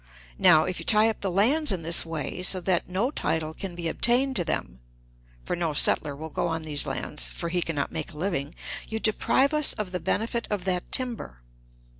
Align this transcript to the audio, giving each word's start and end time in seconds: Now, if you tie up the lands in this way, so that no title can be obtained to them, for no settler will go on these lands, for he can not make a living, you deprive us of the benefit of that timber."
Now, 0.39 0.63
if 0.63 0.79
you 0.79 0.85
tie 0.85 1.11
up 1.11 1.21
the 1.21 1.29
lands 1.29 1.71
in 1.71 1.83
this 1.83 2.03
way, 2.03 2.41
so 2.41 2.59
that 2.61 2.89
no 2.89 3.11
title 3.11 3.53
can 3.53 3.75
be 3.75 3.87
obtained 3.87 4.35
to 4.37 4.43
them, 4.43 4.79
for 5.45 5.55
no 5.55 5.73
settler 5.73 6.15
will 6.15 6.29
go 6.31 6.47
on 6.47 6.63
these 6.63 6.87
lands, 6.87 7.29
for 7.29 7.49
he 7.49 7.61
can 7.61 7.75
not 7.75 7.91
make 7.91 8.11
a 8.11 8.17
living, 8.17 8.55
you 8.87 8.99
deprive 8.99 9.53
us 9.53 9.73
of 9.73 9.91
the 9.91 9.99
benefit 9.99 10.47
of 10.49 10.65
that 10.65 10.91
timber." 10.91 11.43